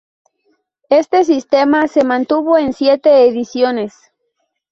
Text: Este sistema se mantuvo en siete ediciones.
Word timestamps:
Este 0.89 1.23
sistema 1.25 1.87
se 1.87 2.03
mantuvo 2.03 2.57
en 2.57 2.73
siete 2.73 3.27
ediciones. 3.27 3.93